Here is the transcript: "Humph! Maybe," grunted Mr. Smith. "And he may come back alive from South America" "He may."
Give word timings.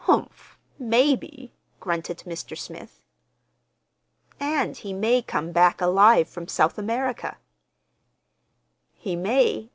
"Humph! 0.00 0.58
Maybe," 0.78 1.54
grunted 1.80 2.18
Mr. 2.26 2.54
Smith. 2.54 3.00
"And 4.38 4.76
he 4.76 4.92
may 4.92 5.22
come 5.22 5.52
back 5.52 5.80
alive 5.80 6.28
from 6.28 6.48
South 6.48 6.76
America" 6.76 7.38
"He 8.92 9.16
may." 9.16 9.70